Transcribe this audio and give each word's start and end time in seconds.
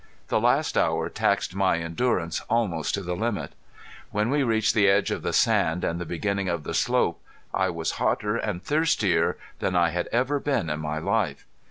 The 0.29 0.39
last 0.41 0.79
hour 0.79 1.09
taxed 1.09 1.53
my 1.53 1.77
endurance 1.77 2.41
almost 2.49 2.95
to 2.95 3.01
the 3.03 3.15
limit. 3.15 3.53
When 4.09 4.31
we 4.31 4.41
reached 4.41 4.73
the 4.73 4.87
edge 4.89 5.11
of 5.11 5.21
the 5.21 5.31
sand 5.31 5.83
and 5.83 6.01
the 6.01 6.07
beginning 6.07 6.49
of 6.49 6.63
the 6.63 6.73
slope 6.73 7.21
I 7.53 7.69
was 7.69 7.91
hotter 8.01 8.35
and 8.35 8.63
thirstier 8.63 9.37
than 9.59 9.75
I 9.75 9.91
had 9.91 10.07
ever 10.07 10.39
been 10.39 10.71
in 10.71 10.79
my 10.79 10.97
life. 10.97 11.45